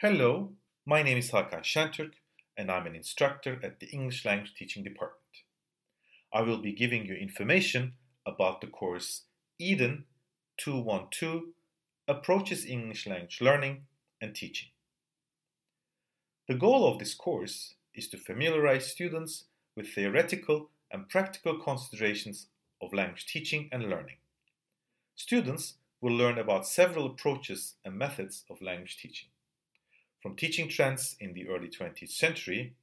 [0.00, 0.52] Hello,
[0.86, 2.12] my name is Hakan Şentürk
[2.56, 5.42] and I'm an instructor at the English Language Teaching Department.
[6.32, 9.22] I will be giving you information about the course
[9.58, 10.04] Eden
[10.58, 11.42] 212
[12.06, 13.86] Approaches English Language Learning
[14.20, 14.68] and Teaching.
[16.46, 22.46] The goal of this course is to familiarize students with theoretical and practical considerations
[22.80, 24.18] of language teaching and learning.
[25.16, 29.30] Students will learn about several approaches and methods of language teaching,
[30.22, 32.74] from teaching trends in the early 20th century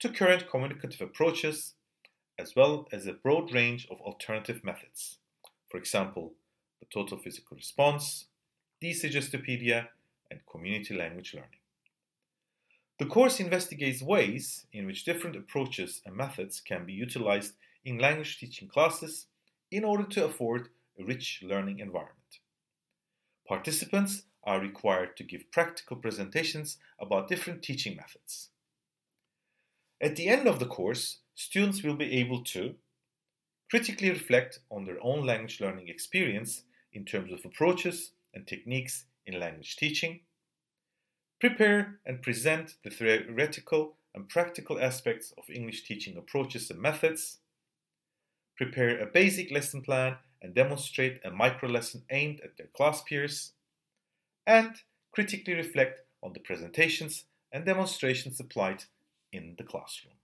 [0.00, 1.74] to current communicative approaches,
[2.38, 5.18] as well as a broad range of alternative methods.
[5.70, 6.32] For example,
[6.80, 8.26] the total physical response,
[8.82, 9.88] Desuggestopedia,
[10.30, 11.60] and community language learning.
[12.98, 18.38] The course investigates ways in which different approaches and methods can be utilized in language
[18.38, 19.26] teaching classes
[19.70, 22.16] in order to afford a rich learning environment.
[23.46, 28.48] Participants are required to give practical presentations about different teaching methods.
[30.00, 32.74] At the end of the course, students will be able to
[33.70, 39.38] critically reflect on their own language learning experience in terms of approaches and techniques in
[39.38, 40.20] language teaching,
[41.38, 47.38] prepare and present the theoretical and practical aspects of English teaching approaches and methods,
[48.56, 53.52] prepare a basic lesson plan and demonstrate a micro lesson aimed at their class peers,
[54.50, 54.74] and
[55.12, 58.82] critically reflect on the presentations and demonstrations applied
[59.32, 60.19] in the classroom.